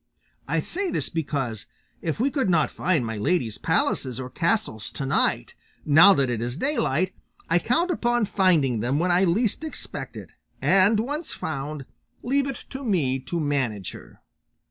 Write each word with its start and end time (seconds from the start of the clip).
I 0.47 0.61
say 0.61 0.89
this 0.89 1.09
because, 1.09 1.67
if 2.01 2.19
we 2.19 2.31
could 2.31 2.49
not 2.49 2.71
find 2.71 3.05
my 3.05 3.17
lady's 3.17 3.59
palaces 3.59 4.19
or 4.19 4.31
castles 4.31 4.89
to 4.93 5.05
night, 5.05 5.53
now 5.85 6.11
that 6.15 6.27
it 6.27 6.41
is 6.41 6.57
daylight 6.57 7.13
I 7.51 7.59
count 7.59 7.91
upon 7.91 8.25
finding 8.25 8.79
them 8.79 8.97
when 8.97 9.11
I 9.11 9.25
least 9.25 9.63
expect 9.63 10.17
it, 10.17 10.31
and 10.59 10.99
once 10.99 11.33
found, 11.33 11.85
leave 12.23 12.47
it 12.47 12.65
to 12.71 12.83
me 12.83 13.19
to 13.19 13.39
manage 13.39 13.91
her." 13.91 14.23